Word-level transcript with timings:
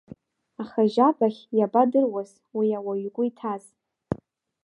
Аха 0.61 0.81
Жьабаӷь 0.93 1.41
иабадыруаз 1.57 2.31
уи 2.57 2.67
ауаҩ 2.77 2.99
игәы 3.07 3.23
иҭаз! 3.29 3.63